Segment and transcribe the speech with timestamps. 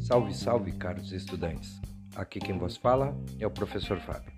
[0.00, 1.80] Salve, salve, caros estudantes!
[2.16, 4.32] Aqui quem vos fala é o professor Fábio.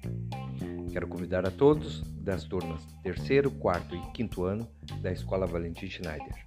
[0.92, 4.68] Quero convidar a todos das turmas terceiro, quarto e quinto ano
[5.00, 6.44] da Escola Valentim Schneider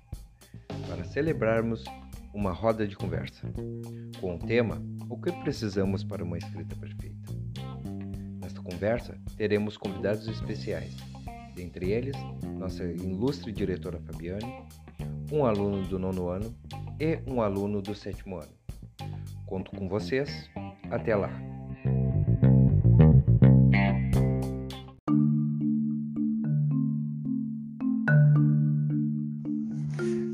[0.87, 1.83] para celebrarmos
[2.33, 3.47] uma roda de conversa
[4.19, 7.33] com o tema O que precisamos para uma escrita perfeita.
[8.39, 10.95] Nesta conversa teremos convidados especiais,
[11.55, 12.15] dentre eles
[12.59, 14.65] nossa ilustre diretora Fabiane,
[15.31, 16.53] um aluno do nono ano
[16.99, 18.51] e um aluno do sétimo ano.
[19.45, 20.49] Conto com vocês.
[20.89, 21.29] Até lá.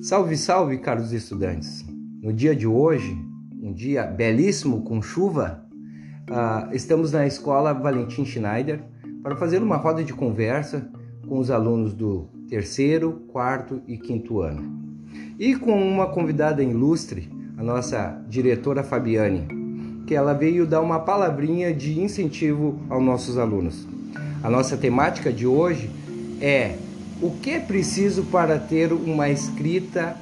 [0.02, 1.86] Salve, salve, caros estudantes!
[2.22, 3.16] No dia de hoje,
[3.62, 5.66] um dia belíssimo com chuva,
[6.30, 8.84] uh, estamos na escola Valentim Schneider
[9.24, 10.92] para fazer uma roda de conversa
[11.28, 14.78] com os alunos do terceiro, quarto e quinto ano.
[15.40, 19.48] E com uma convidada ilustre, a nossa diretora Fabiane,
[20.06, 23.88] que ela veio dar uma palavrinha de incentivo aos nossos alunos.
[24.44, 25.90] A nossa temática de hoje
[26.42, 26.76] é
[27.22, 30.18] o que é preciso para ter uma escrita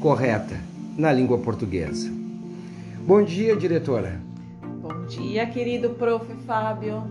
[0.00, 0.58] correta
[0.96, 2.10] na língua portuguesa.
[3.06, 4.18] Bom dia, diretora.
[4.80, 6.24] Bom dia, querido prof.
[6.46, 7.02] Fábio.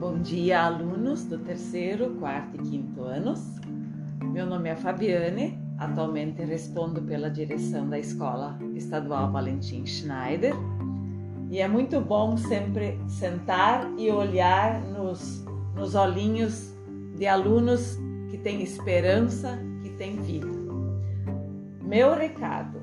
[0.00, 3.60] Bom dia, alunos do terceiro, quarto e quinto anos.
[4.32, 10.54] Meu nome é Fabiane Atualmente respondo pela direção da Escola Estadual Valentim Schneider
[11.50, 16.72] e é muito bom sempre sentar e olhar nos, nos olhinhos
[17.16, 17.98] de alunos
[18.30, 20.46] que têm esperança, que têm vida.
[21.82, 22.80] Meu recado: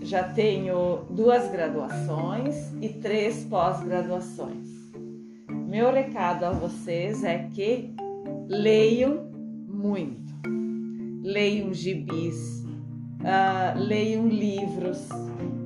[0.00, 4.68] já tenho duas graduações e três pós-graduações.
[5.48, 7.94] Meu recado a vocês é que
[8.48, 9.30] leiam
[9.68, 10.21] muito
[11.22, 12.64] leiam gibis,
[13.20, 15.08] uh, leiam livros,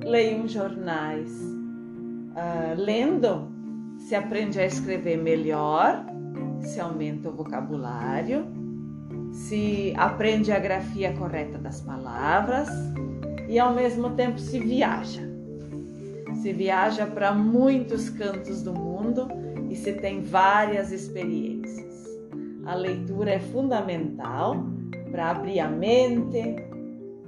[0.03, 1.31] leiam jornais.
[1.31, 3.47] Uh, lendo,
[3.97, 6.05] se aprende a escrever melhor,
[6.61, 8.45] se aumenta o vocabulário,
[9.31, 12.69] se aprende a grafia correta das palavras
[13.49, 15.27] e ao mesmo tempo se viaja.
[16.43, 19.27] Se viaja para muitos cantos do mundo
[19.71, 22.05] e se tem várias experiências.
[22.65, 24.76] A leitura é fundamental
[25.17, 26.57] para abrir a mente,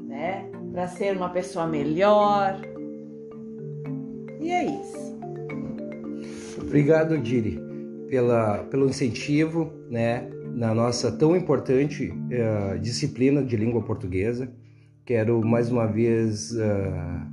[0.07, 0.45] né?
[0.71, 2.61] Para ser uma pessoa melhor.
[4.39, 5.19] E é isso.
[6.61, 7.59] Obrigado, Diri,
[8.07, 10.29] pela, pelo incentivo, né?
[10.53, 14.47] Na nossa tão importante uh, disciplina de língua portuguesa.
[15.03, 16.61] Quero mais uma vez uh,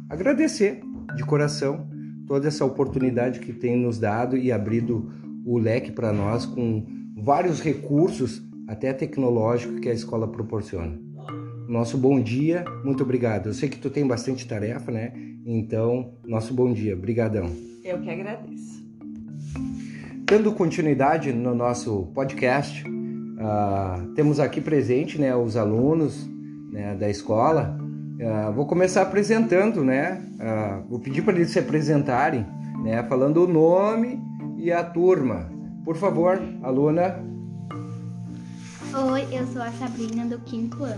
[0.09, 0.81] agradecer
[1.17, 1.87] de coração
[2.27, 5.13] toda essa oportunidade que tem nos dado e abrido
[5.45, 10.99] o leque para nós com vários recursos até tecnológico que a escola proporciona.
[11.69, 13.49] Nosso bom dia, muito obrigado.
[13.49, 15.13] Eu sei que tu tem bastante tarefa, né?
[15.45, 17.51] Então, nosso bom dia, brigadão.
[17.85, 18.85] Eu que agradeço.
[20.29, 26.29] Dando continuidade no nosso podcast, uh, temos aqui presente, né, os alunos
[26.73, 27.79] né, da escola.
[27.81, 30.21] Uh, vou começar apresentando, né?
[30.35, 32.45] Uh, vou pedir para eles se apresentarem,
[32.83, 34.21] né, falando o nome
[34.57, 35.49] e a turma.
[35.85, 37.25] Por favor, aluna
[38.95, 40.97] Oi, eu sou a Sabrina do quinto ano.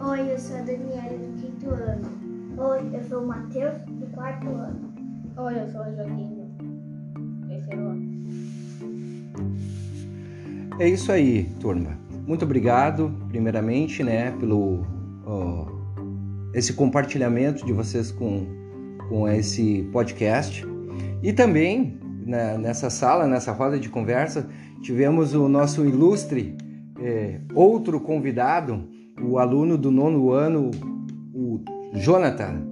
[0.00, 2.10] Oi, eu sou a Daniela do quinto ano.
[2.58, 4.92] Oi, eu sou o Matheus do quarto ano.
[5.36, 8.10] Oi, eu sou a Joaquim do terceiro ano.
[10.78, 11.96] É isso aí, turma.
[12.26, 14.84] Muito obrigado, primeiramente, né, pelo
[16.52, 18.46] esse compartilhamento de vocês com,
[19.08, 20.66] com esse podcast.
[21.22, 24.48] E também né, nessa sala, nessa roda de conversa,
[24.82, 26.56] tivemos o nosso ilustre
[27.00, 28.84] é, outro convidado,
[29.20, 30.70] o aluno do nono ano,
[31.34, 31.60] o
[31.94, 32.66] Jonathan,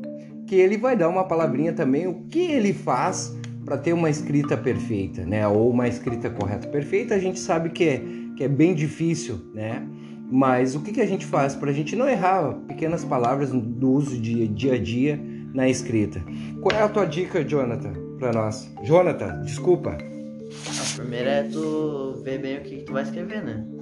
[0.47, 4.57] que ele vai dar uma palavrinha também o que ele faz para ter uma escrita
[4.57, 5.47] perfeita, né?
[5.47, 6.67] Ou uma escrita correta.
[6.69, 8.03] Perfeita a gente sabe que é,
[8.37, 9.87] que é bem difícil, né?
[10.31, 13.91] Mas o que, que a gente faz para a gente não errar pequenas palavras do
[13.91, 15.21] uso de dia a dia
[15.53, 16.23] na escrita?
[16.61, 18.71] Qual é a tua dica, Jonathan, para nós?
[18.85, 19.97] Jonathan, desculpa.
[19.97, 23.78] A primeira é tu ver bem o que, que tu vai escrever, né?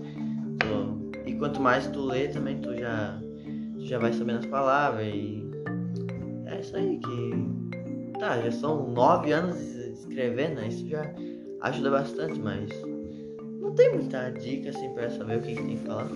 [1.27, 3.19] E quanto mais tu lê também tu já,
[3.75, 5.45] tu já vai sabendo as palavras e
[6.47, 9.57] é isso aí que tá, já são nove anos
[10.17, 10.69] escrevendo, né?
[10.69, 11.13] Isso já
[11.63, 12.71] ajuda bastante, mas
[13.61, 16.09] não tem muita dica assim para saber o que, que, tem que falar.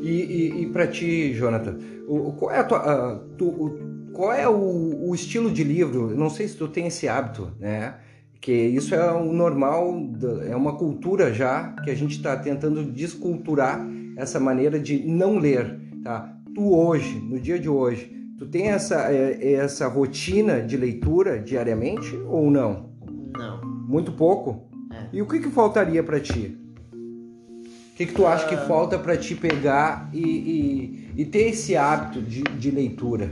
[0.00, 4.32] E, e, e para ti, Jonathan, o, qual é, a tua, a, tu, o, qual
[4.32, 6.14] é o, o, estilo de livro?
[6.16, 7.96] Não sei se tu tem esse hábito, né?
[8.44, 9.98] Que isso é o normal,
[10.46, 13.80] é uma cultura já que a gente está tentando desculturar
[14.18, 16.30] essa maneira de não ler, tá?
[16.54, 22.14] tu hoje, no dia de hoje, tu tem essa, é, essa rotina de leitura diariamente
[22.28, 22.90] ou não?
[23.34, 23.62] Não.
[23.88, 24.68] Muito pouco?
[24.92, 25.06] É.
[25.10, 26.54] E o que, que faltaria para ti?
[26.92, 28.66] O que, que tu acha que Ah.
[28.66, 33.30] falta para ti pegar e, e, e ter esse hábito de, de leitura?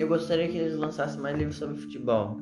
[0.00, 2.40] Eu gostaria que eles lançassem mais livros sobre futebol.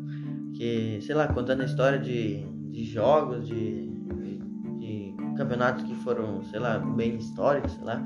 [0.54, 4.38] Que, sei lá, contando a história de, de jogos, de, de,
[4.78, 8.04] de campeonatos que foram, sei lá, bem históricos, sei lá.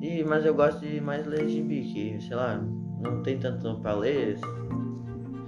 [0.00, 2.62] E, mas eu gosto de mais ler gibi, que, sei lá,
[3.02, 4.38] não tem tanto pra ler.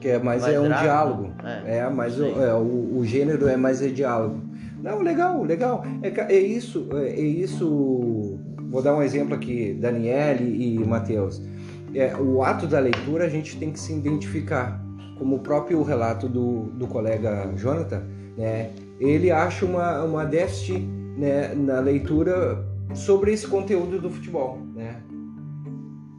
[0.01, 1.33] Que é Mais é um diálogo.
[1.45, 4.41] É, É, mas o, é, o, o gênero é mais é diálogo.
[4.83, 5.85] Não, legal, legal.
[6.03, 8.39] É, é isso, é, é isso.
[8.69, 11.41] Vou dar um exemplo aqui, Daniele e Matheus.
[11.95, 14.82] É, o ato da leitura a gente tem que se identificar,
[15.23, 18.03] como o próprio relato do, do colega Jonathan,
[18.37, 18.71] né?
[18.99, 20.81] Ele acha uma, uma déficit
[21.17, 25.01] né, na leitura sobre esse conteúdo do futebol, né?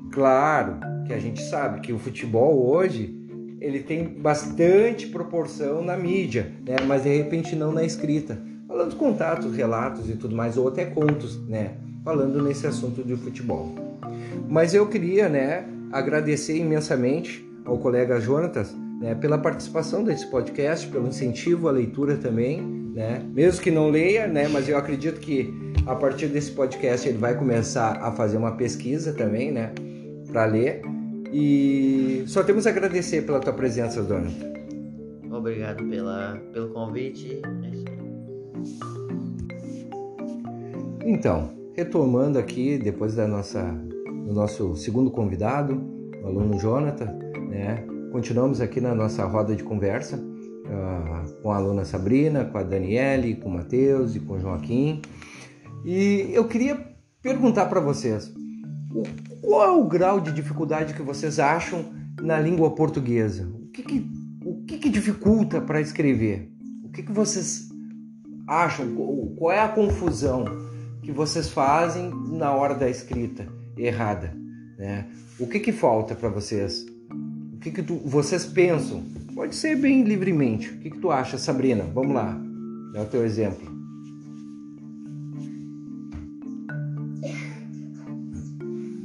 [0.10, 3.14] Claro que a gente sabe que o futebol hoje
[3.60, 6.78] ele tem bastante proporção na mídia, né?
[6.88, 8.42] Mas de repente não na escrita.
[8.70, 11.74] Falando contatos, relatos e tudo mais, ou até contos, né?
[12.06, 13.76] Falando nesse assunto de futebol.
[14.48, 18.74] Mas eu queria, né, agradecer imensamente ao colega Jonatas,
[19.04, 23.22] né, pela participação desse podcast, pelo incentivo à leitura também, né?
[23.34, 25.54] Mesmo que não leia, né, mas eu acredito que
[25.86, 29.74] a partir desse podcast ele vai começar a fazer uma pesquisa também, né,
[30.32, 30.82] para ler.
[31.34, 34.32] E só temos a agradecer pela tua presença, Dona.
[35.30, 37.42] Obrigado pela, pelo convite.
[37.44, 37.74] É.
[41.06, 43.64] Então, retomando aqui, depois da nossa,
[44.26, 45.84] do nosso segundo convidado,
[46.24, 47.20] o aluno Jonathan,
[47.50, 47.86] né?
[48.14, 50.24] Continuamos aqui na nossa roda de conversa
[50.68, 55.02] ah, com a aluna Sabrina, com a Daniele, com o Matheus e com o Joaquim.
[55.84, 56.80] E eu queria
[57.24, 58.32] perguntar para vocês,
[58.94, 59.02] o-
[59.42, 61.86] qual é o grau de dificuldade que vocês acham
[62.22, 63.48] na língua portuguesa?
[63.52, 64.08] O que, que,
[64.46, 66.52] o que, que dificulta para escrever?
[66.86, 67.68] O que, que vocês
[68.48, 68.94] acham?
[69.36, 70.46] Qual é a confusão
[71.02, 74.36] que vocês fazem na hora da escrita errada?
[74.78, 75.08] Né?
[75.40, 76.86] O que, que falta para vocês?
[77.64, 79.02] Que, que tu- vocês pensam?
[79.34, 80.70] Pode ser bem livremente.
[80.70, 81.84] O que, que tu acha, Sabrina?
[81.94, 82.38] Vamos lá.
[82.94, 83.72] É o teu exemplo.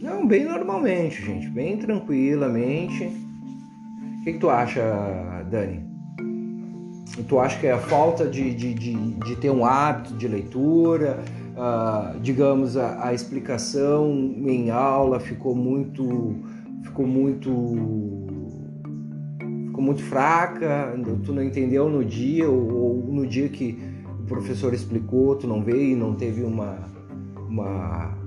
[0.03, 1.49] Não, bem normalmente, gente.
[1.51, 3.05] Bem tranquilamente.
[3.05, 4.83] O que, que tu acha,
[5.51, 5.87] Dani?
[7.27, 11.23] Tu acha que é a falta de, de, de, de ter um hábito de leitura?
[11.57, 14.09] ah, digamos, a, a explicação
[14.47, 16.37] em aula ficou muito.
[16.85, 18.28] ficou muito.
[19.79, 20.93] Ficou muito fraca,
[21.25, 23.79] tu não entendeu no dia, ou, ou no dia que
[24.19, 26.85] o professor explicou, tu não veio e não teve uma.
[27.49, 28.19] uma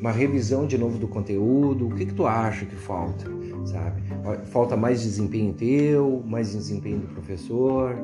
[0.00, 3.24] uma revisão de novo do conteúdo, o que, que tu acha que falta,
[3.64, 4.02] sabe?
[4.46, 7.94] Falta mais desempenho teu, mais desempenho do professor?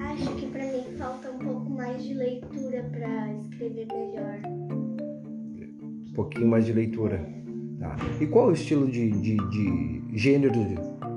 [0.00, 4.40] Acho que pra mim falta um pouco mais de leitura pra escrever melhor.
[6.08, 7.41] Um pouquinho mais de leitura.
[7.82, 7.96] Tá.
[8.20, 10.52] E qual é o estilo de, de, de gênero,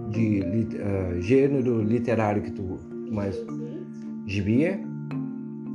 [0.09, 0.41] de,
[0.81, 2.79] ah, gênero literário que tu
[3.11, 3.39] mais...
[4.25, 4.65] Gibi?
[4.65, 4.79] é?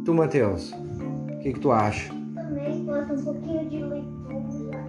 [0.05, 2.13] Tu, Matheus, o que, que tu acha?
[2.35, 4.85] Também falta um pouquinho de leitura.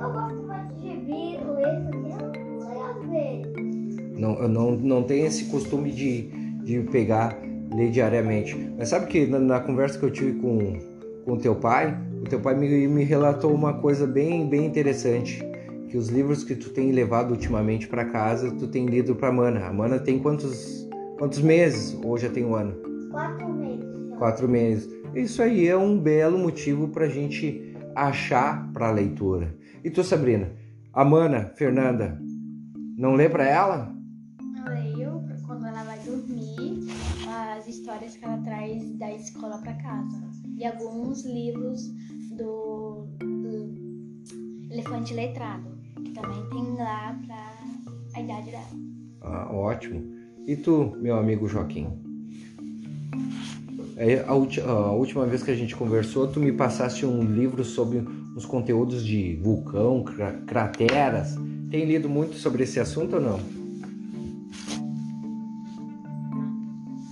[0.00, 4.18] Eu gosto mais de gibi, ler leio às vezes.
[4.18, 6.22] Não, eu não, não tenho esse costume de,
[6.64, 7.38] de pegar,
[7.72, 8.56] ler diariamente.
[8.76, 10.92] Mas sabe que na, na conversa que eu tive com
[11.24, 15.42] com o teu pai, o teu pai me, me relatou uma coisa bem, bem interessante.
[15.88, 19.66] Que os livros que tu tem levado ultimamente para casa, tu tem lido para Mana.
[19.66, 20.88] A Mana tem quantos,
[21.18, 21.98] quantos meses?
[22.04, 22.76] Ou já tem um ano?
[23.10, 24.18] Quatro meses.
[24.18, 24.88] Quatro meses.
[25.14, 29.54] Isso aí é um belo motivo para a gente achar para leitura.
[29.82, 30.52] E tu, Sabrina?
[30.92, 32.18] A Mana, Fernanda,
[32.96, 33.92] não lê para ela?
[34.64, 36.86] Eu leio quando ela vai dormir
[37.28, 40.41] as histórias que ela traz da escola para casa.
[40.62, 41.88] E alguns livros
[42.38, 43.74] do, do
[44.70, 45.66] Elefante Letrado,
[45.96, 47.54] que também tem lá para
[48.14, 48.66] a idade dela.
[49.22, 50.04] Ah, ótimo.
[50.46, 51.88] E tu, meu amigo Joaquim?
[53.96, 57.64] É, a, ulti- a última vez que a gente conversou, tu me passaste um livro
[57.64, 57.98] sobre
[58.36, 61.34] os conteúdos de vulcão, cra- crateras.
[61.72, 63.40] Tem lido muito sobre esse assunto ou não?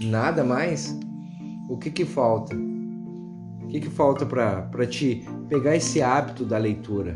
[0.08, 0.96] Nada mais?
[1.68, 2.69] O que que falta?
[3.70, 7.14] O que que falta para ti pegar esse hábito da leitura?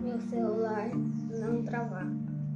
[0.00, 0.88] Meu celular
[1.32, 2.06] não travar.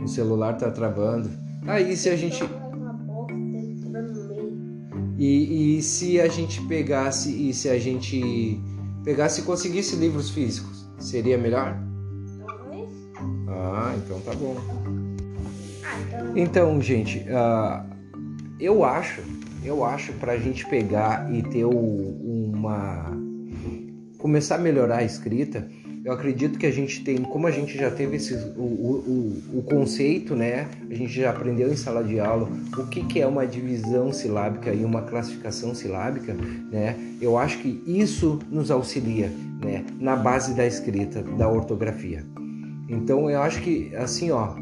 [0.01, 1.29] O celular tá travando.
[1.67, 5.17] Aí se a gente uma bosta, entrando no meio.
[5.19, 8.61] E, e se a gente pegasse e se a gente
[9.03, 11.77] pegasse e conseguisse livros físicos, seria melhor?
[12.47, 12.89] Talvez.
[13.49, 14.57] Ah, então tá bom.
[15.83, 16.37] Ah, então.
[16.37, 17.85] Então, gente, ah,
[18.61, 19.23] eu acho,
[19.65, 23.17] eu acho para a gente pegar e ter uma
[24.19, 25.69] começar a melhorar a escrita,
[26.05, 29.63] eu acredito que a gente tem, como a gente já teve esse, o, o, o
[29.63, 30.69] conceito, né?
[30.89, 32.49] A gente já aprendeu em sala de aula
[32.79, 36.33] o que, que é uma divisão silábica e uma classificação silábica,
[36.71, 36.97] né?
[37.21, 39.85] Eu acho que isso nos auxilia, né?
[39.99, 42.25] Na base da escrita, da ortografia.
[42.89, 44.55] Então eu acho que assim, ó,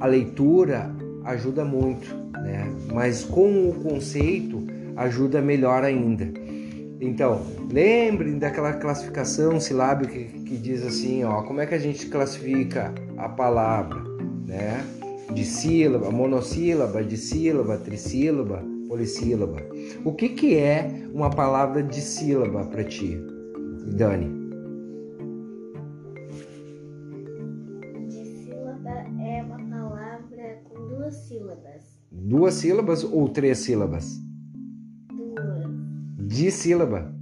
[0.00, 0.92] a leitura
[1.24, 2.70] ajuda muito, né?
[2.92, 6.28] Mas com o conceito ajuda melhor ainda.
[7.00, 12.06] Então, lembrem daquela classificação silábica que, que diz assim, ó, como é que a gente
[12.06, 14.00] classifica a palavra,
[14.46, 14.84] né?
[15.34, 19.62] De sílaba, monossílaba, dissílaba, trissílaba, polissílaba.
[20.04, 23.18] O que que é uma palavra de sílaba para ti,
[23.96, 24.41] Dani?
[32.32, 34.18] Duas sílabas ou três sílabas?
[35.10, 35.66] Duas.
[36.18, 37.14] de sílaba.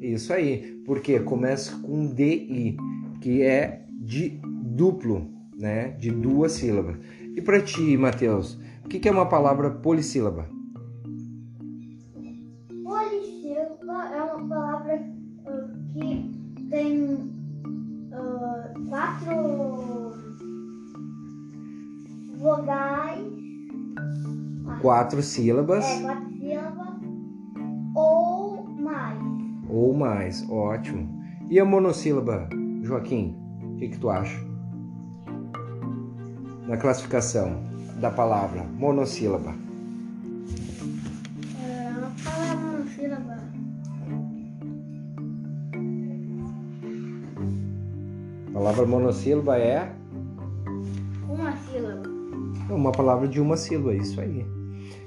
[0.00, 2.76] Isso aí, porque começa com DI,
[3.20, 4.40] que é de
[4.74, 5.90] duplo, né?
[5.90, 6.96] De duas sílabas.
[7.36, 9.70] E para ti, Matheus, o que que é uma palavra?
[9.70, 10.48] Polissílaba
[24.90, 26.88] Quatro sílabas é, quatro sílabas
[27.94, 29.18] ou mais.
[29.68, 31.22] ou mais, ótimo.
[31.48, 32.48] E a monossílaba,
[32.82, 34.36] Joaquim, o que que tu acha?
[36.66, 37.62] Na classificação
[38.00, 39.54] da palavra monossílaba.
[41.64, 43.36] É uma palavra monossílaba.
[48.48, 49.92] A palavra monossílaba é
[51.28, 52.02] Uma sílaba.
[52.68, 54.44] uma palavra de uma sílaba, isso aí.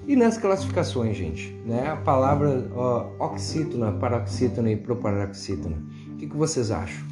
[0.08, 1.88] E nas classificações, gente, né?
[1.88, 5.78] A palavra ó, oxítona, paroxítona e proparoxítona.
[6.10, 7.04] O que, que vocês acham?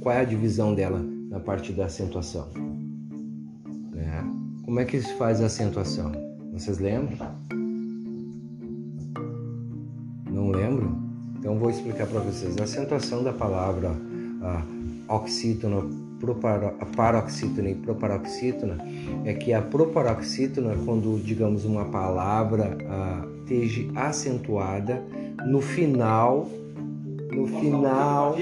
[0.00, 2.48] Qual é a divisão dela na parte da acentuação?
[3.92, 4.24] Né?
[4.64, 6.12] Como é que se faz a acentuação?
[6.52, 7.16] Vocês lembram?
[10.30, 10.96] Não lembram?
[11.38, 12.56] Então vou explicar para vocês.
[12.58, 13.96] A acentuação da palavra
[14.42, 14.62] ah,
[15.08, 15.82] oxítona,
[16.96, 18.78] paroxítona e proparoxítona
[19.24, 25.02] é que a proparoxítona, quando digamos uma palavra ah, esteja acentuada
[25.46, 26.48] no final,
[27.32, 28.36] no final,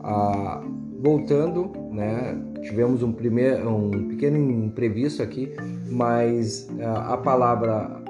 [0.00, 0.62] ah,
[1.00, 2.42] voltando, né?
[2.62, 5.54] Tivemos um primeiro, um pequeno imprevisto aqui,
[5.88, 8.02] mas ah, a palavra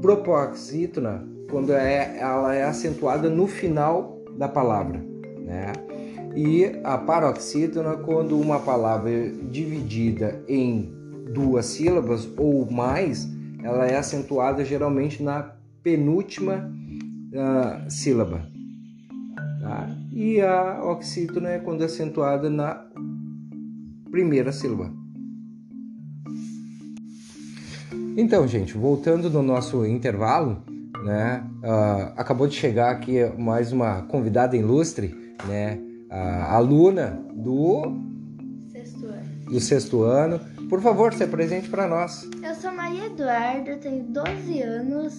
[0.00, 5.04] propoxítona, quando é, ela é acentuada no final da palavra,
[5.38, 5.72] né?
[6.34, 10.90] E a paroxítona, quando uma palavra é dividida em
[11.32, 13.28] duas sílabas ou mais,
[13.62, 16.70] ela é acentuada geralmente na penúltima
[17.36, 18.46] ah, sílaba.
[19.60, 19.88] Tá?
[20.10, 22.82] E a oxítona é quando é acentuada na
[24.10, 24.90] primeira sílaba.
[28.16, 30.62] Então, gente, voltando no nosso intervalo,
[31.04, 31.44] né?
[31.62, 35.14] ah, acabou de chegar aqui mais uma convidada ilustre,
[35.46, 35.91] né?
[36.14, 37.96] A aluna do,
[38.70, 39.50] Sexto ano.
[39.50, 40.38] do sexto ano.
[40.68, 42.28] Por favor, se apresente para nós.
[42.42, 45.14] Eu sou Maria Eduarda, tenho 12 anos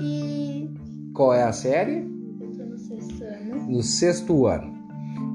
[0.00, 0.68] e
[1.14, 1.98] Qual é a série?
[2.40, 3.66] eu tô no sexto ano.
[3.70, 4.74] no sexto ano.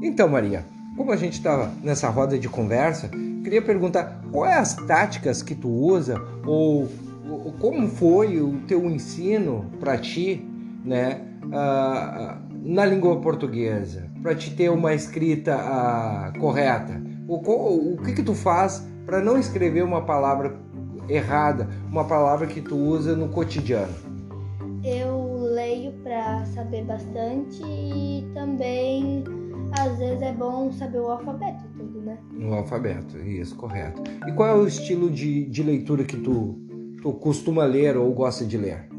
[0.01, 0.65] Então, Maria,
[0.98, 3.10] como a gente está nessa roda de conversa,
[3.43, 6.89] queria perguntar quais as táticas que tu usa ou,
[7.29, 10.45] ou como foi o teu ensino para ti,
[10.83, 11.21] né,
[11.53, 17.01] ah, na língua portuguesa, para te ter uma escrita ah, correta.
[17.27, 20.56] O, co- o que que tu faz para não escrever uma palavra
[21.10, 23.94] errada, uma palavra que tu usa no cotidiano?
[24.84, 29.24] Eu leio pra saber bastante e também
[29.80, 32.18] às vezes é bom saber o alfabeto tudo, né?
[32.34, 34.01] No alfabeto, isso, correto.
[34.27, 36.60] E qual é o estilo de, de leitura que tu,
[37.01, 38.89] tu costuma ler ou gosta de ler?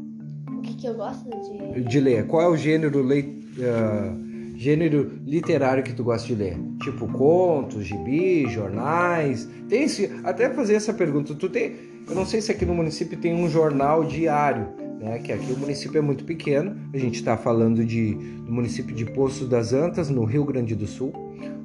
[0.57, 1.81] O que, que eu gosto de.
[1.83, 2.25] De ler.
[2.27, 4.15] Qual é o gênero, lei, ah,
[4.55, 6.57] gênero literário que tu gosta de ler?
[6.81, 9.47] Tipo contos, gibi, jornais?
[9.67, 11.33] Tem esse, até fazer essa pergunta.
[11.35, 11.75] Tu tem,
[12.07, 14.67] eu não sei se aqui no município tem um jornal diário,
[14.99, 15.19] né?
[15.19, 16.75] Que aqui o município é muito pequeno.
[16.93, 20.87] A gente está falando de, do município de Poços das Antas, no Rio Grande do
[20.87, 21.13] Sul.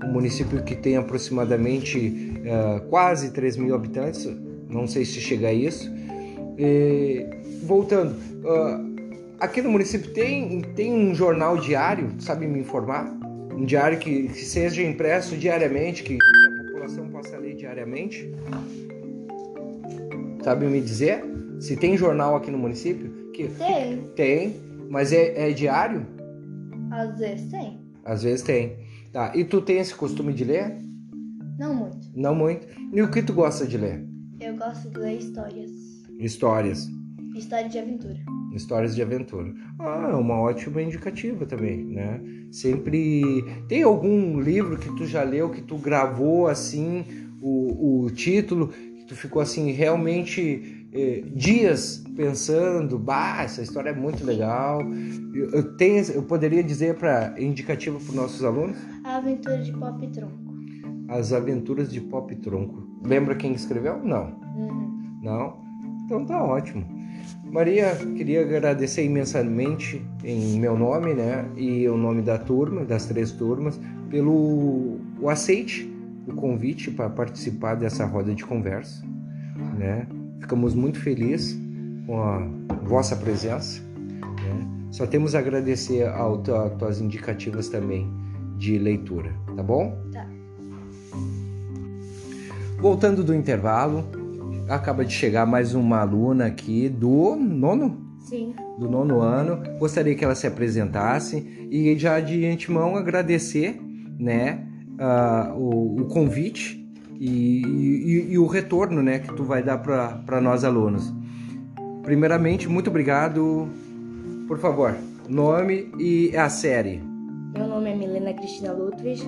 [0.04, 4.28] Um município que tem aproximadamente ah, quase 3 mil habitantes.
[4.68, 5.90] Não sei se chega a isso.
[6.58, 7.24] E,
[7.64, 8.14] voltando,
[8.44, 8.87] ah,
[9.40, 13.06] aqui no município tem, tem um jornal diário, sabe me informar?
[13.52, 18.30] Um diário que, que seja impresso diariamente, que, que a população possa ler diariamente?
[20.42, 21.24] Sabe me dizer?
[21.60, 23.30] Se tem jornal aqui no município?
[23.32, 24.56] Que, Tem, tem,
[24.88, 26.06] mas é, é diário?
[26.90, 27.80] às vezes tem.
[28.04, 28.76] Às vezes tem.
[29.12, 29.32] Tá.
[29.34, 30.76] E tu tem esse costume de ler?
[31.58, 32.08] Não muito.
[32.14, 32.66] Não muito.
[32.92, 34.04] E o que tu gosta de ler?
[34.40, 35.70] Eu gosto de ler histórias.
[36.18, 36.88] Histórias.
[37.34, 38.18] História de aventura.
[38.58, 39.54] Histórias de aventura.
[39.78, 42.20] Ah, é uma ótima indicativa também, né?
[42.50, 43.44] Sempre.
[43.68, 47.04] Tem algum livro que tu já leu, que tu gravou assim,
[47.40, 53.94] o, o título, que tu ficou assim, realmente eh, dias pensando, bah, essa história é
[53.94, 54.80] muito legal.
[55.32, 58.76] Eu, eu, tenho, eu poderia dizer para indicativa para os nossos alunos?
[59.04, 60.48] A aventura de Pop e Tronco.
[61.08, 62.86] As Aventuras de Pop Tronco.
[63.02, 64.02] Lembra quem escreveu?
[64.04, 64.36] Não.
[64.56, 65.20] Uhum.
[65.22, 65.56] Não?
[66.04, 66.97] Então tá ótimo.
[67.44, 73.32] Maria, queria agradecer imensamente em meu nome, né, e o nome da turma, das três
[73.32, 75.90] turmas, pelo o aceite
[76.28, 79.02] o convite para participar dessa roda de conversa,
[79.78, 80.06] né?
[80.40, 81.58] Ficamos muito felizes
[82.06, 82.46] com a
[82.84, 84.68] vossa presença, né?
[84.90, 88.12] Só temos a agradecer ao as tuas indicativas também
[88.58, 89.96] de leitura, tá bom?
[90.12, 90.28] Tá.
[92.78, 94.04] Voltando do intervalo,
[94.68, 98.54] acaba de chegar mais uma aluna aqui do nono, Sim.
[98.78, 99.60] do nono ano.
[99.78, 103.80] Gostaria que ela se apresentasse e já de antemão agradecer,
[104.18, 104.66] né,
[104.98, 106.86] ah, o, o convite
[107.18, 111.12] e, e- e o retorno, né, que tu vai dar para nós alunos.
[112.02, 113.68] Primeiramente, muito obrigado.
[114.46, 114.94] Por favor,
[115.28, 117.02] nome e a série.
[117.54, 119.22] Meu nome é Milena Cristina Ludwig,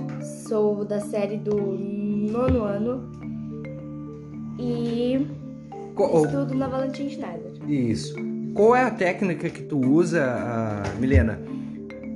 [0.46, 3.10] sou da série do nono ano
[4.60, 5.26] e
[6.24, 7.52] estudo na Valentim Schneider.
[7.68, 8.14] Isso.
[8.54, 11.40] Qual é a técnica que tu usa, ah, Milena,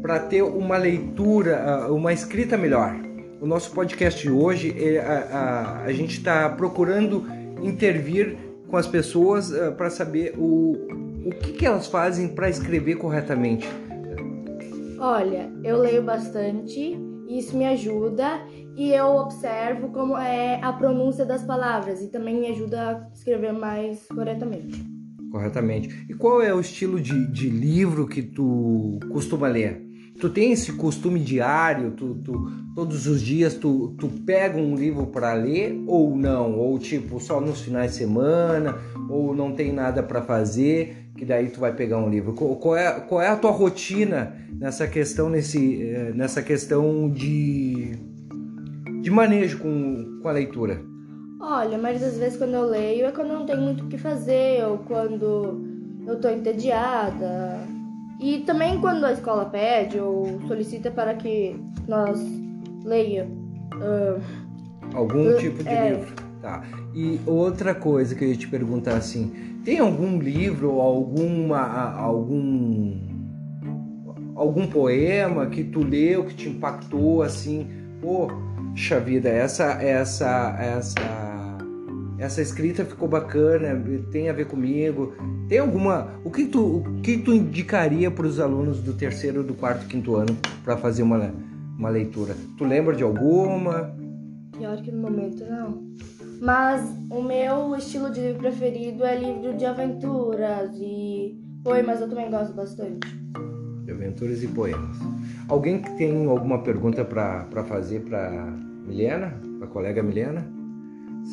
[0.03, 2.95] para ter uma leitura, ah, uma escrita melhor?
[3.41, 7.25] O nosso podcast de hoje, é, a, a- a gente está procurando
[7.63, 8.37] intervir
[8.69, 10.73] com as pessoas para saber o,
[11.27, 13.69] o que, que elas fazem para escrever corretamente.
[14.99, 18.41] Olha, eu leio bastante, isso me ajuda
[18.77, 23.53] e eu observo como é a pronúncia das palavras e também me ajuda a escrever
[23.53, 24.85] mais corretamente.
[25.31, 26.07] Corretamente.
[26.09, 29.83] E qual é o estilo de, de livro que tu costuma ler?
[30.21, 31.91] Tu tem esse costume diário?
[31.91, 36.57] Tu, tu- todos os dias tu, tu pega um livro para ler ou não?
[36.57, 38.77] Ou tipo, só nos finais de semana?
[39.11, 41.09] Ou não tem nada para fazer?
[41.17, 42.33] Que daí tu vai pegar um livro.
[42.33, 47.97] Qual, é, qual é a tua rotina nessa questão, nesse, eh, nessa questão de,
[49.05, 50.81] de manejo com, com a leitura?
[51.39, 53.99] Olha, mas às vezes quando eu leio é quando eu não tenho muito o que
[53.99, 55.63] fazer ou quando
[56.07, 57.61] eu tô entediada.
[58.19, 61.55] E também quando a escola pede ou solicita para que
[61.87, 62.19] nós
[62.83, 63.29] leia.
[63.75, 64.19] ah,
[64.95, 65.91] Algum Uh, tipo de é.
[65.91, 66.15] livro.
[66.41, 66.63] Tá.
[66.95, 73.01] E outra coisa que eu ia te perguntar assim, tem algum livro ou alguma algum
[74.35, 77.67] algum poema que tu leu que te impactou assim,
[78.75, 81.59] poxa vida, essa essa essa
[82.19, 85.15] essa escrita ficou bacana, tem a ver comigo.
[85.49, 89.55] Tem alguma, o que tu o que tu indicaria para os alunos do terceiro, do
[89.55, 91.33] quarto, quinto ano para fazer uma
[91.79, 92.37] uma leitura?
[92.59, 93.95] Tu lembra de alguma?
[94.57, 95.85] Pior que no momento não.
[96.41, 102.29] Mas o meu estilo de livro preferido é livro de aventuras e poemas eu também
[102.29, 103.07] gosto bastante.
[103.95, 104.97] Aventuras e poemas.
[105.49, 108.53] Alguém que tem alguma pergunta para fazer para
[108.87, 110.47] Milena, para a colega Milena?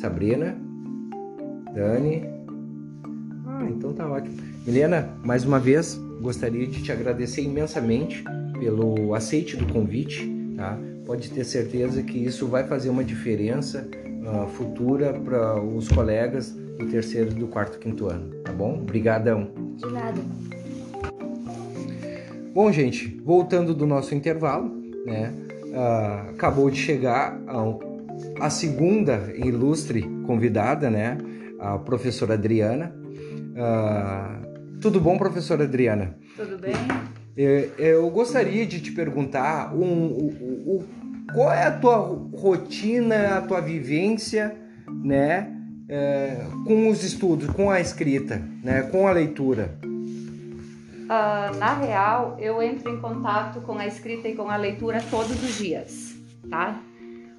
[0.00, 0.56] Sabrina?
[1.74, 2.24] Dani?
[3.46, 4.36] Ah, então tá ótimo.
[4.66, 8.24] Milena, mais uma vez, gostaria de te agradecer imensamente
[8.58, 10.78] pelo aceite do convite, tá?
[11.04, 13.88] Pode ter certeza que isso vai fazer uma diferença
[14.26, 18.78] ah, futura para os colegas do terceiro, do quarto, quinto ano, tá bom?
[18.78, 19.50] Obrigadão.
[19.76, 20.20] De nada.
[22.54, 24.70] Bom, gente, voltando do nosso intervalo,
[25.06, 25.32] né?
[25.74, 31.16] ah, acabou de chegar a, a segunda ilustre convidada, né?
[31.58, 32.94] A professora Adriana.
[33.56, 34.40] Ah,
[34.80, 36.16] tudo bom, professora Adriana?
[36.36, 36.74] Tudo bem?
[37.36, 40.84] Eh, Eu gostaria de te perguntar um, o- o-
[41.32, 41.96] qual é a tua
[42.34, 44.54] rotina, a tua vivência,
[45.02, 45.48] né?
[45.88, 46.36] eh,
[46.66, 48.82] com os estudos, com a escrita, né?
[48.82, 49.78] Com a leitura.
[51.14, 55.30] Ah, na real, eu entro em contato com a escrita e com a leitura todos
[55.44, 56.16] os dias,
[56.48, 56.80] tá?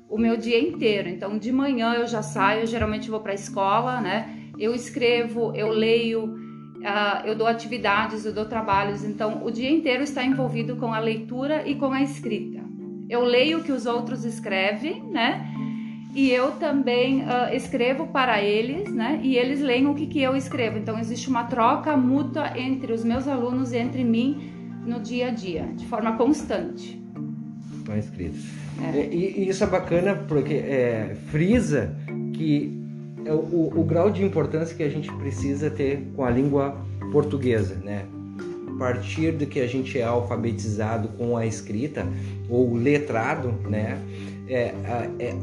[0.07, 1.09] O meu dia inteiro.
[1.09, 4.51] Então, de manhã eu já saio, geralmente vou para a escola, né?
[4.59, 6.43] Eu escrevo, eu leio,
[6.83, 10.99] Uh, eu dou atividades, eu dou trabalhos, então o dia inteiro está envolvido com a
[10.99, 12.61] leitura e com a escrita.
[13.09, 15.49] Eu leio o que os outros escrevem, né?
[16.13, 19.19] E eu também uh, escrevo para eles, né?
[19.23, 20.77] E eles leem o que, que eu escrevo.
[20.77, 24.51] Então existe uma troca mútua entre os meus alunos e entre mim
[24.85, 27.01] no dia a dia, de forma constante.
[27.85, 28.37] Com a escrita.
[28.93, 29.05] É.
[29.05, 31.95] E, e, isso é bacana porque é, frisa
[32.33, 32.79] que
[33.25, 36.77] é o, o, grau de importância que a gente precisa ter com a língua
[37.11, 38.05] portuguesa, né?
[38.67, 42.05] A partir do que a gente é alfabetizado com a escrita
[42.49, 43.99] ou letrado, né?
[44.47, 44.73] É,
[45.19, 45.35] é,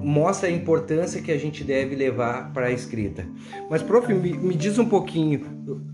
[0.00, 3.26] mostra a importância que a gente deve levar para a escrita.
[3.70, 5.46] Mas, prof, me, me, diz um pouquinho,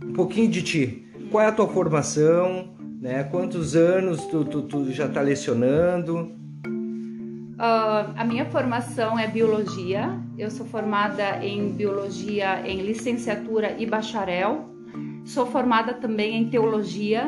[0.04, 1.06] um pouquinho de ti.
[1.30, 2.74] Qual é a tua formação?
[3.00, 3.24] Né?
[3.24, 6.32] Quantos anos tu, tu, tu já está lecionando?
[7.58, 10.16] Uh, a minha formação é biologia.
[10.38, 14.68] Eu sou formada em biologia em licenciatura e bacharel.
[15.24, 17.26] Sou formada também em teologia,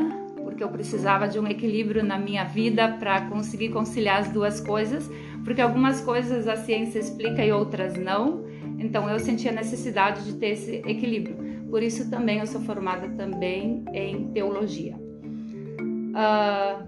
[0.60, 5.10] porque eu precisava de um equilíbrio na minha vida para conseguir conciliar as duas coisas,
[5.42, 8.44] porque algumas coisas a ciência explica e outras não.
[8.78, 11.64] Então eu senti a necessidade de ter esse equilíbrio.
[11.70, 14.96] Por isso também eu sou formada também em teologia.
[16.12, 16.84] Uh...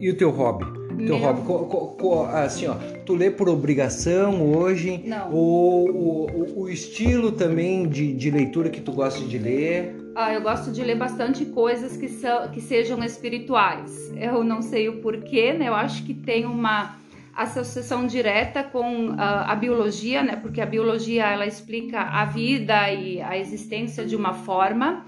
[0.00, 0.64] E o teu hobby?
[0.96, 1.18] Teu Meu...
[1.18, 2.74] hobby, co, co, co, assim, ó,
[3.04, 5.02] tu lê por obrigação hoje?
[5.04, 5.30] Não.
[5.30, 9.99] Ou o, o, estilo também de, de leitura que tu gosta de ler?
[10.14, 14.12] Ah, eu gosto de ler bastante coisas que, são, que sejam espirituais.
[14.16, 15.68] Eu não sei o porquê, né?
[15.68, 16.96] Eu acho que tem uma
[17.34, 20.36] associação direta com uh, a biologia, né?
[20.36, 25.04] Porque a biologia ela explica a vida e a existência de uma forma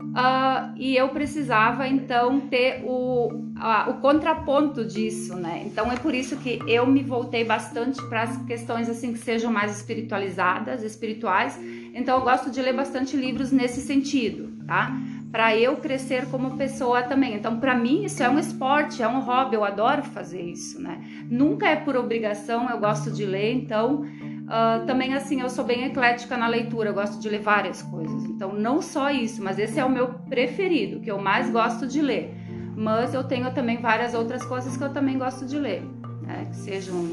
[0.00, 5.62] Uh, e eu precisava então ter o, uh, o contraponto disso, né?
[5.66, 9.52] Então é por isso que eu me voltei bastante para as questões assim que sejam
[9.52, 11.58] mais espiritualizadas, espirituais.
[11.94, 15.00] Então eu gosto de ler bastante livros nesse sentido, tá?
[15.30, 17.34] Para eu crescer como pessoa também.
[17.34, 21.00] Então para mim isso é um esporte, é um hobby, eu adoro fazer isso, né?
[21.30, 24.04] Nunca é por obrigação, eu gosto de ler, então
[24.44, 28.24] Uh, também assim, eu sou bem eclética na leitura, eu gosto de ler várias coisas.
[28.24, 32.02] Então, não só isso, mas esse é o meu preferido, que eu mais gosto de
[32.02, 32.36] ler.
[32.76, 35.82] Mas eu tenho também várias outras coisas que eu também gosto de ler,
[36.22, 36.46] né?
[36.50, 37.08] que sejam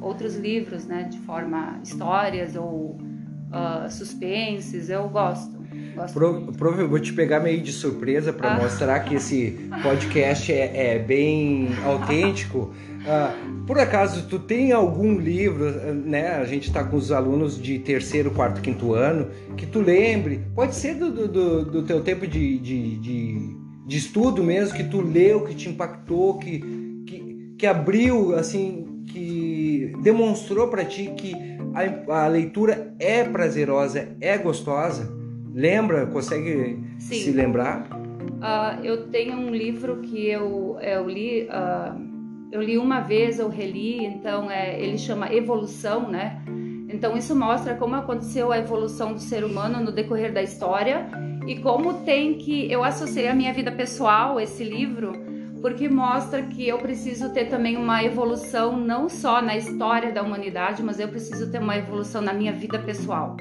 [0.00, 2.98] outros livros, né, de forma histórias ou
[3.48, 5.58] uh, suspenses, eu gosto.
[6.12, 8.62] Pro, prof, eu vou te pegar meio de surpresa para ah.
[8.62, 12.72] mostrar que esse podcast é, é bem autêntico.
[13.00, 16.36] Uh, por acaso, tu tem algum livro, né?
[16.36, 20.74] A gente está com os alunos de terceiro, quarto, quinto ano, que tu lembre, pode
[20.74, 23.56] ser do, do, do teu tempo de, de, de,
[23.86, 26.60] de, estudo mesmo, que tu leu, que te impactou, que,
[27.06, 34.36] que, que abriu, assim, que demonstrou para ti que a, a leitura é prazerosa, é
[34.38, 35.10] gostosa.
[35.54, 36.06] Lembra?
[36.06, 37.14] Consegue Sim.
[37.16, 37.88] se lembrar?
[38.38, 42.00] Uh, eu tenho um livro que eu, eu li, uh,
[42.52, 46.40] eu li uma vez, eu reli, então é, ele chama Evolução, né?
[46.88, 51.06] Então isso mostra como aconteceu a evolução do ser humano no decorrer da história
[51.46, 55.27] e como tem que eu associei a minha vida pessoal esse livro
[55.60, 60.82] porque mostra que eu preciso ter também uma evolução não só na história da humanidade,
[60.82, 63.36] mas eu preciso ter uma evolução na minha vida pessoal.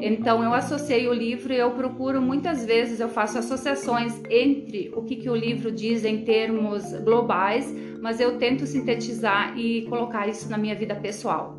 [0.00, 5.02] Então eu associei o livro e eu procuro muitas vezes eu faço associações entre o
[5.02, 10.50] que, que o livro diz em termos globais, mas eu tento sintetizar e colocar isso
[10.50, 11.56] na minha vida pessoal,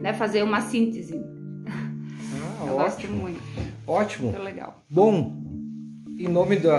[0.00, 0.12] né?
[0.12, 1.20] Fazer uma síntese.
[1.66, 2.76] Ah, eu ótimo.
[2.76, 3.40] gosto muito.
[3.86, 4.28] Ótimo.
[4.28, 4.84] Muito legal.
[4.88, 5.42] Bom,
[6.16, 6.70] em nome do,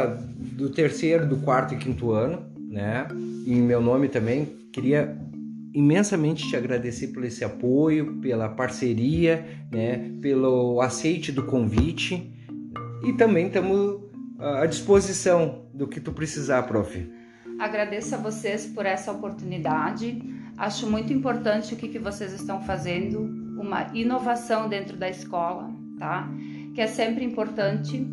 [0.55, 3.07] do terceiro, do quarto e quinto ano, né?
[3.45, 5.17] Em meu nome também, queria
[5.73, 12.33] imensamente te agradecer por esse apoio, pela parceria, né, pelo aceite do convite
[13.03, 14.01] e também estamos
[14.39, 17.09] à disposição do que tu precisar, prof.
[17.59, 20.21] Agradeço a vocês por essa oportunidade.
[20.57, 23.19] Acho muito importante o que, que vocês estão fazendo,
[23.59, 26.27] uma inovação dentro da escola, tá?
[26.73, 28.05] Que é sempre importante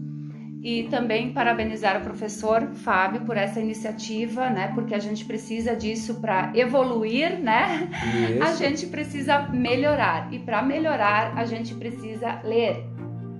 [0.61, 4.73] e também parabenizar o professor Fábio por essa iniciativa, né?
[4.75, 7.89] Porque a gente precisa disso para evoluir, né?
[8.33, 8.43] Isso.
[8.43, 12.85] A gente precisa melhorar e para melhorar a gente precisa ler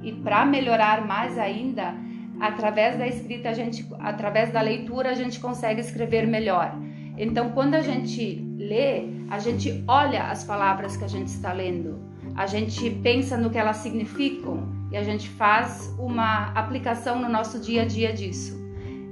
[0.03, 1.95] e para melhorar mais ainda,
[2.41, 6.73] através da escrita a gente, através da leitura a gente consegue escrever melhor.
[7.17, 11.99] Então, quando a gente lê, a gente olha as palavras que a gente está lendo,
[12.37, 17.61] a gente pensa no que elas significam e a gente faz uma aplicação no nosso
[17.61, 18.59] dia a dia disso.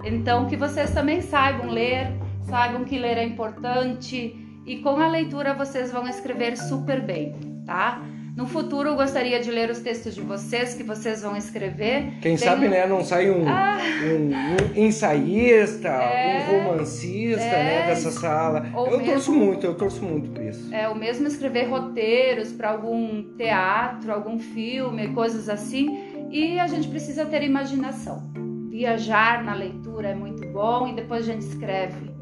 [0.05, 2.12] Então, que vocês também saibam ler,
[2.43, 7.35] saibam que ler é importante e com a leitura vocês vão escrever super bem,
[7.65, 8.01] tá?
[8.37, 12.03] No futuro, eu gostaria de ler os textos de vocês, que vocês vão escrever.
[12.20, 13.79] Quem Tem sabe, um- né, não sai um, Ah.
[14.05, 16.44] um- um ensaísta, É.
[16.51, 17.64] um romancista, É.
[17.64, 18.66] né, dessa sala.
[18.75, 20.72] Ou eu mesmo- torço muito, eu torço muito por isso.
[20.75, 25.99] É, ou mesmo escrever roteiros para algum teatro, algum filme, coisas assim.
[26.31, 28.22] E a gente precisa ter imaginação.
[28.68, 32.14] Viajar na leitura é muito bom e depois a gente escreve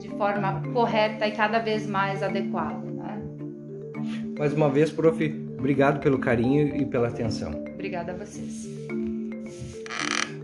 [0.00, 2.90] de forma correta e cada vez mais adequada.
[2.90, 3.20] Né?
[4.36, 7.52] Mais uma vez, prof, obrigado pelo carinho e pela atenção.
[7.74, 8.68] Obrigada a vocês.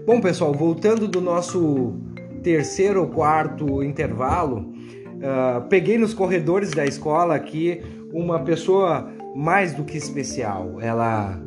[0.06, 1.96] Bom, pessoal, voltando do nosso
[2.42, 4.72] terceiro ou quarto intervalo,
[5.22, 10.80] ah, peguei nos corredores da escola aqui uma pessoa mais do que especial.
[10.80, 11.40] Ela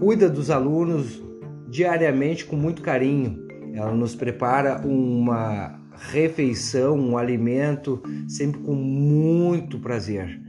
[0.00, 1.22] cuida dos alunos
[1.68, 3.44] diariamente com muito carinho.
[3.74, 5.78] Ela nos prepara uma
[6.10, 10.40] refeição, um alimento sempre com muito prazer.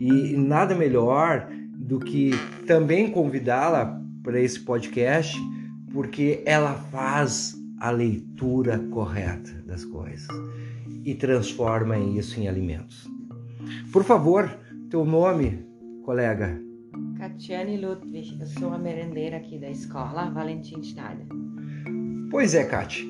[0.00, 1.48] E nada melhor
[1.92, 2.30] do que
[2.66, 5.38] também convidá-la para esse podcast,
[5.92, 10.26] porque ela faz a leitura correta das coisas
[11.04, 13.06] e transforma isso em alimentos.
[13.92, 14.48] Por favor,
[14.88, 15.66] teu nome,
[16.02, 16.58] colega.
[17.18, 21.26] Catiane Ludwig, eu sou a merendeira aqui da escola Valentim Schneider.
[22.30, 23.06] Pois é, Kate.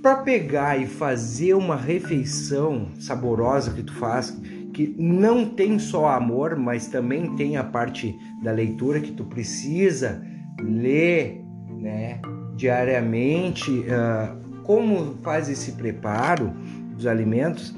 [0.00, 4.34] Para pegar e fazer uma refeição saborosa que tu faz,
[4.74, 10.20] que não tem só amor, mas também tem a parte da leitura que tu precisa
[10.60, 11.40] ler,
[11.80, 12.20] né,
[12.56, 16.52] diariamente, ah, como faz esse preparo
[16.96, 17.74] dos alimentos,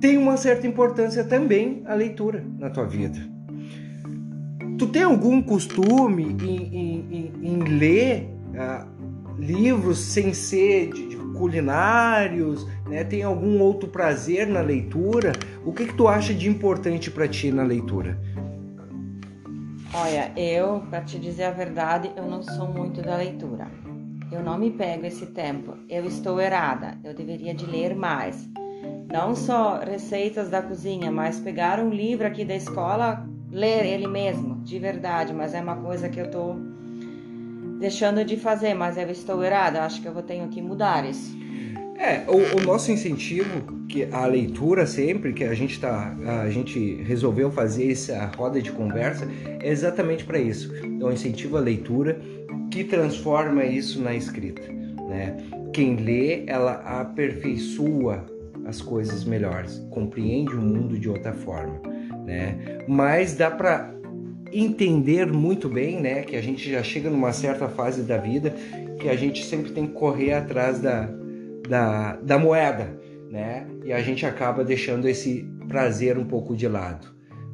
[0.00, 3.18] tem uma certa importância também a leitura na tua vida.
[4.78, 8.86] Tu tem algum costume em, em- em- em ler ah,
[9.38, 12.66] livros sem ser de culinários?
[12.88, 13.04] Né?
[13.04, 15.32] Tem algum outro prazer na leitura?
[15.64, 18.18] O que, que tu acha de importante para ti na leitura?
[19.92, 23.70] Olha, eu, para te dizer a verdade, eu não sou muito da leitura.
[24.32, 25.76] Eu não me pego esse tempo.
[25.88, 26.98] Eu estou errada.
[27.04, 28.48] Eu deveria de ler mais.
[29.12, 34.56] Não só receitas da cozinha, mas pegar um livro aqui da escola, ler ele mesmo,
[34.64, 35.32] de verdade.
[35.32, 36.56] Mas é uma coisa que eu tô
[37.78, 39.82] deixando de fazer, mas eu estou errada.
[39.82, 41.44] Acho que eu vou tenho que mudar isso.
[41.96, 46.96] É, o, o nosso incentivo, que a leitura sempre, que a gente tá, a gente
[47.02, 49.28] resolveu fazer essa roda de conversa,
[49.62, 50.72] é exatamente para isso.
[50.84, 52.20] Um incentivo à leitura
[52.70, 54.62] que transforma isso na escrita,
[55.08, 55.36] né?
[55.72, 58.24] Quem lê, ela aperfeiçoa
[58.66, 61.80] as coisas melhores, compreende o mundo de outra forma,
[62.24, 62.80] né?
[62.88, 63.94] Mas dá para
[64.54, 68.54] entender muito bem, né, que a gente já chega numa certa fase da vida
[69.00, 71.10] que a gente sempre tem que correr atrás da,
[71.68, 72.98] da, da moeda,
[73.30, 73.66] né?
[73.84, 77.08] E a gente acaba deixando esse prazer um pouco de lado,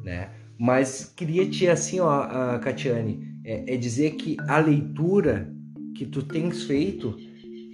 [0.04, 0.28] né?
[0.58, 5.50] Mas queria te assim, ó, a Catiane, é, é dizer que a leitura
[5.96, 7.16] que tu tens feito,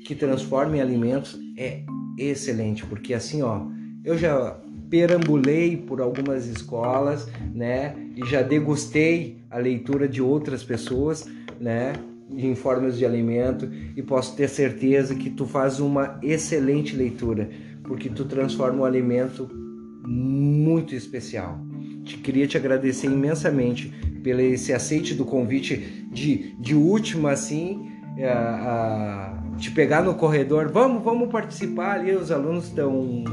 [0.07, 1.83] que transforma em alimentos, é
[2.19, 3.67] excelente, porque assim, ó,
[4.05, 4.59] eu já
[4.91, 7.95] perambulei por algumas escolas, né?
[8.17, 11.27] E já degustei a leitura de outras pessoas,
[11.61, 11.93] né?
[12.31, 17.49] Em formas de alimento e posso ter certeza que tu faz uma excelente leitura,
[17.85, 19.49] porque tu transforma um alimento
[20.05, 21.61] muito especial.
[22.05, 27.89] Te queria te agradecer imensamente pelo esse aceite do convite de, de última assim,
[28.25, 33.25] a, a, te pegar no corredor, vamos, vamos participar ali, os alunos estão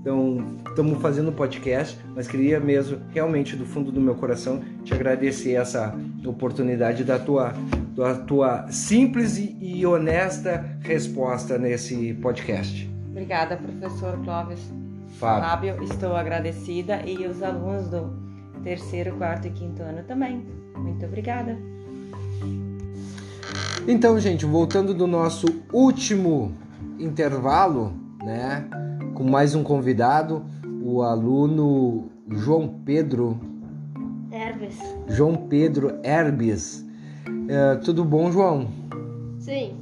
[0.00, 4.94] então, estamos fazendo um podcast, mas queria mesmo, realmente, do fundo do meu coração, te
[4.94, 7.52] agradecer essa oportunidade da tua,
[7.96, 12.88] da tua simples e, e honesta resposta nesse podcast.
[13.10, 14.60] Obrigada, professor Clóvis.
[15.18, 15.48] Fábio.
[15.48, 18.08] Fábio, estou agradecida e os alunos do
[18.62, 20.46] terceiro, quarto e quinto ano também.
[20.76, 21.58] Muito obrigada.
[23.86, 26.52] Então, gente, voltando do nosso último
[27.00, 28.68] intervalo, né,
[29.18, 30.44] com mais um convidado,
[30.80, 33.36] o aluno João Pedro,
[34.30, 34.78] Hermes.
[35.08, 36.86] João Pedro Herbes.
[37.48, 38.68] É, tudo bom, João?
[39.40, 39.74] Sim.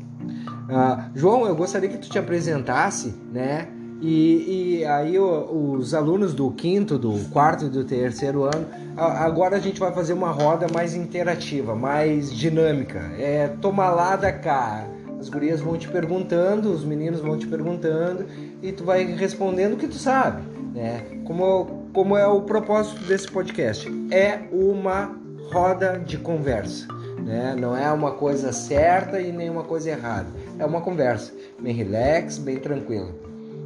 [0.71, 3.69] Ah, João, eu gostaria que tu te apresentasse, né?
[4.01, 9.23] E, e aí o- os alunos do quinto, do quarto e do terceiro ano, a-
[9.23, 13.01] agora a gente vai fazer uma roda mais interativa, mais dinâmica.
[13.19, 14.87] É tomar lá da cá.
[15.21, 18.27] As gurias vão te perguntando, os meninos vão te perguntando
[18.67, 20.43] e tu vai respondendo o que tu sabe,
[20.75, 21.05] né?
[21.25, 23.89] Como, como é o propósito desse podcast?
[24.11, 25.17] É uma
[25.53, 26.89] roda de conversa,
[27.25, 27.55] né?
[27.57, 30.27] Não é uma coisa certa e nem uma coisa errada.
[30.59, 33.15] É uma conversa bem relax, bem tranquila.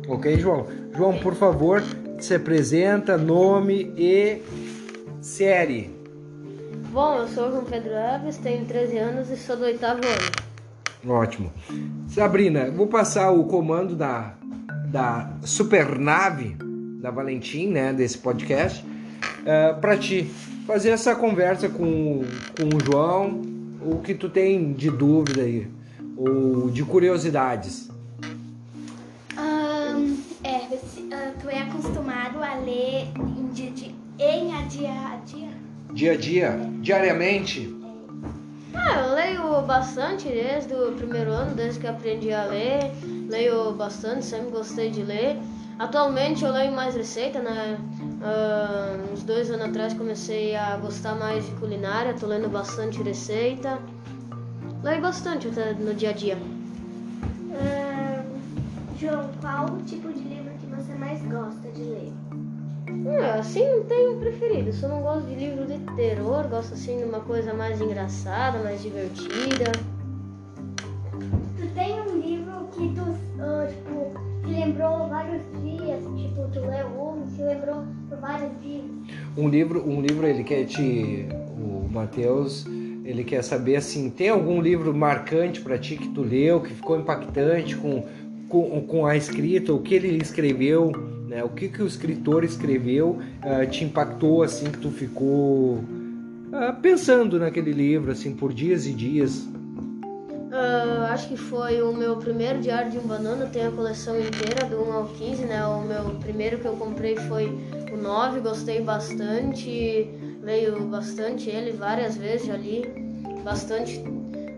[0.06, 0.66] Ok, João?
[0.94, 1.82] João, por favor,
[2.18, 4.42] se apresenta, nome e
[5.22, 5.98] série?
[6.92, 11.14] Bom, eu sou o João Pedro Alves, tenho 13 anos e sou do oitavo ano.
[11.14, 11.50] Ótimo.
[12.08, 14.34] Sabrina, vou passar o comando da,
[14.90, 16.56] da supernave
[17.00, 20.30] da Valentim, né, desse podcast, uh, para ti
[20.66, 22.22] fazer essa conversa com,
[22.56, 23.40] com o João,
[23.80, 25.66] o que tu tem de dúvida aí,
[26.16, 27.88] ou de curiosidades.
[29.36, 30.56] Ahn, é,
[31.12, 33.72] ah, tu é acostumado a ler em dia,
[34.18, 35.48] em a dia a dia?
[35.92, 37.79] Dia a dia, diariamente?
[38.74, 42.92] Ah, eu leio bastante desde o primeiro ano, desde que aprendi a ler.
[43.28, 45.38] Leio bastante, sempre gostei de ler.
[45.78, 47.78] Atualmente eu leio mais receita, né?
[48.22, 53.78] Ah, uns dois anos atrás comecei a gostar mais de culinária, tô lendo bastante receita.
[54.82, 56.38] Leio bastante até no dia a dia.
[57.52, 58.24] Ahn,
[58.98, 60.29] João, qual tipo de
[63.40, 64.72] assim não tenho preferido.
[64.72, 68.82] Só não gosto de livro de terror, gosto assim de uma coisa mais engraçada, mais
[68.82, 69.72] divertida.
[71.58, 74.12] Tu tem um livro que tu, ah, tipo,
[74.46, 78.84] te lembrou vários dias, tipo, tu leu um e se lembrou por vários dias.
[79.36, 81.26] Um livro, um livro ele quer te,
[81.58, 82.66] o Matheus,
[83.04, 86.98] ele quer saber assim, tem algum livro marcante para ti que tu leu, que ficou
[86.98, 88.04] impactante com,
[88.48, 90.92] com, com a escrita, o que ele escreveu,
[91.30, 91.44] né?
[91.44, 95.82] O que que o escritor escreveu ah, te impactou assim que tu ficou
[96.52, 99.48] ah, pensando naquele livro assim por dias e dias.
[100.52, 104.66] Ah, acho que foi o meu primeiro diário de um banana, tem a coleção inteira
[104.66, 105.64] do 1 ao 15, né?
[105.64, 107.46] O meu primeiro que eu comprei foi
[107.92, 110.10] o 9, gostei bastante,
[110.42, 112.84] leio bastante ele várias vezes, já li
[113.44, 114.02] bastante.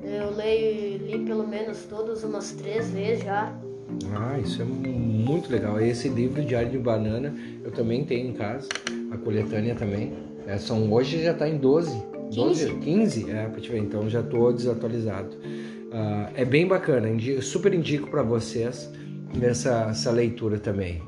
[0.02, 3.52] Eu leio li pelo menos todos umas três vezes já.
[4.14, 5.80] Ah, isso é muito legal.
[5.80, 8.68] Esse livro Diário de Banana eu também tenho em casa,
[9.10, 10.12] a coletânea também.
[10.46, 12.02] É, são hoje já está em 12,
[12.34, 15.36] 12, 15, é, pra te ver, então já estou desatualizado.
[15.92, 17.08] Ah, é bem bacana,
[17.40, 18.90] super indico para vocês
[19.40, 21.02] essa, essa leitura também.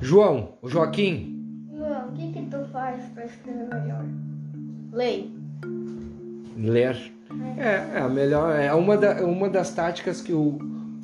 [0.00, 4.04] João, o Joaquim, João, o que que tu faz pra escrever melhor?
[4.92, 5.30] Leio.
[6.56, 7.12] ler.
[7.56, 10.58] É, é a melhor, é uma, da, uma das táticas que o,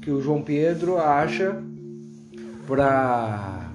[0.09, 1.63] que o João Pedro acha
[2.67, 3.69] para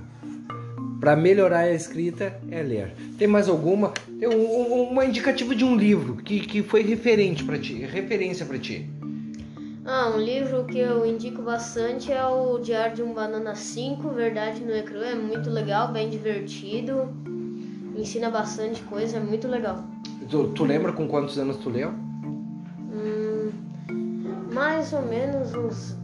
[0.99, 2.95] para melhorar a escrita é ler.
[3.19, 3.89] Tem mais alguma?
[4.19, 8.47] Tem um- um- uma indicativa de um livro que, que foi referente para ti, referência
[8.47, 8.89] para ti.
[9.85, 14.63] Ah, um livro que eu indico bastante é o Diário de um Banana 5, Verdade
[14.63, 15.05] no Ecrã.
[15.09, 17.09] É muito legal, bem divertido.
[17.95, 19.83] Ensina bastante coisa, é muito legal.
[20.31, 21.91] Tu, tu lembra com quantos anos tu leu?
[22.91, 23.51] Hum,
[24.51, 26.01] mais ou menos uns.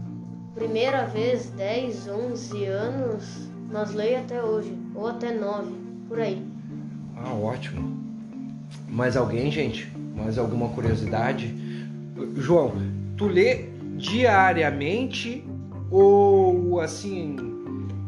[0.56, 4.76] Primeira vez, 10, 11 anos, mas leio até hoje.
[4.96, 5.72] Ou até 9,
[6.08, 6.44] por aí.
[7.18, 7.98] Ah, ótimo.
[8.88, 9.92] Mais alguém, gente?
[10.16, 11.56] Mais alguma curiosidade?
[12.36, 12.74] João,
[13.18, 15.44] tu lê diariamente
[15.92, 17.36] ou assim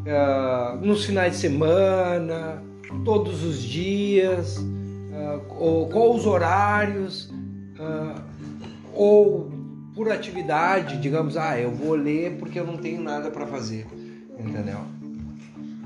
[0.06, 2.62] ah, nos finais de semana,
[3.04, 4.58] todos os dias,
[5.14, 7.32] ah, ou qual os horários,
[7.78, 8.20] ah,
[8.94, 9.51] ou
[9.94, 13.86] por atividade, digamos, ah, eu vou ler porque eu não tenho nada para fazer,
[14.38, 14.78] entendeu?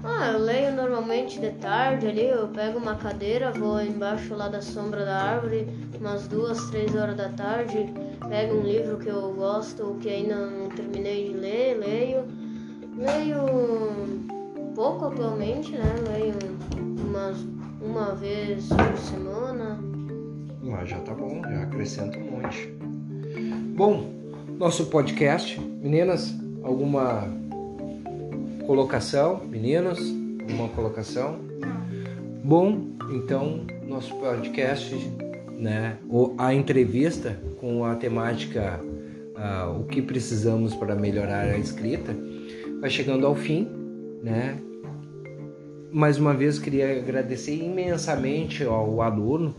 [0.05, 4.63] Ah, eu leio normalmente de tarde ali, eu pego uma cadeira, vou embaixo lá da
[4.63, 5.67] sombra da árvore,
[5.99, 7.93] umas duas, três horas da tarde,
[8.29, 12.25] pego um livro que eu gosto ou que ainda não terminei de ler, leio.
[12.97, 14.27] Leio
[14.75, 15.95] pouco atualmente, né?
[16.09, 16.35] Leio
[17.01, 17.39] umas,
[17.83, 19.79] uma vez por semana.
[20.73, 22.86] Ah, já tá bom, já acrescenta um monte.
[23.77, 24.11] Bom,
[24.59, 27.29] nosso podcast, meninas, alguma
[28.67, 29.45] colocação?
[29.45, 30.01] Meninos,
[30.41, 31.39] alguma colocação?
[32.43, 34.95] Bom, então nosso podcast,
[35.59, 35.99] né,
[36.39, 38.81] a entrevista com a temática
[39.37, 42.17] ah, o que precisamos para melhorar a escrita,
[42.81, 43.69] vai chegando ao fim,
[44.23, 44.59] né?
[45.93, 49.55] Mais uma vez queria agradecer imensamente ao aluno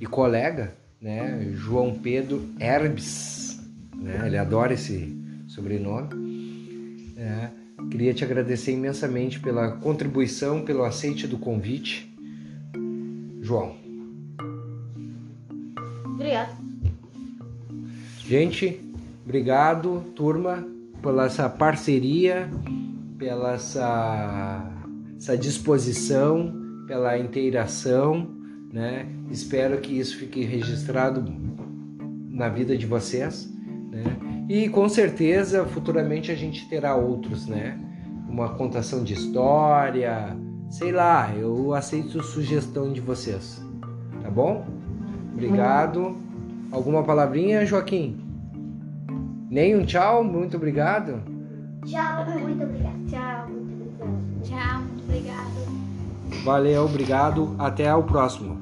[0.00, 3.60] e colega, né, João Pedro Herbes,
[3.94, 5.16] né, ele adora esse
[5.48, 7.12] sobrenome.
[7.16, 7.50] né.
[7.90, 12.14] Queria te agradecer imensamente pela contribuição, pelo aceite do convite,
[13.40, 13.74] João.
[16.04, 16.56] Obrigado.
[18.18, 18.80] Gente,
[19.24, 20.64] obrigado, turma,
[21.02, 22.50] pela essa parceria,
[23.18, 24.70] pela essa,
[25.16, 28.39] essa disposição, pela inteiração,
[28.72, 29.06] né?
[29.30, 31.24] Espero que isso fique registrado
[32.28, 33.52] na vida de vocês,
[33.90, 34.04] né?
[34.48, 37.78] E com certeza futuramente a gente terá outros, né?
[38.28, 40.36] Uma contação de história,
[40.70, 43.62] sei lá, eu aceito sugestão de vocês.
[44.22, 44.64] Tá bom?
[45.32, 46.16] Obrigado.
[46.70, 48.20] Alguma palavrinha, Joaquim?
[49.50, 50.22] Nem um tchau?
[50.22, 51.20] Muito obrigado.
[51.84, 52.98] Tchau, muito obrigada.
[53.08, 54.40] Tchau, muito obrigada.
[54.44, 55.50] Tchau, muito obrigada.
[56.44, 57.56] Valeu, obrigado.
[57.58, 58.59] Até o próximo.